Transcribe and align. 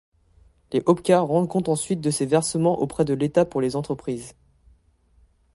Les 0.71 0.81
Opca 0.87 1.19
rendent 1.19 1.47
compte 1.47 1.69
ensuite 1.69 2.01
de 2.01 2.09
ces 2.09 2.25
versements 2.25 2.79
auprès 2.81 3.05
de 3.05 3.13
l'État 3.13 3.45
pour 3.45 3.61
les 3.61 3.75
entreprises. 3.75 4.33